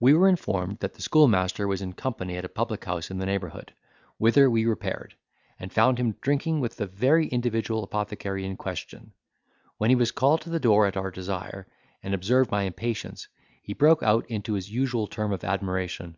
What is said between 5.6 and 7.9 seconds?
found him drinking with the very individual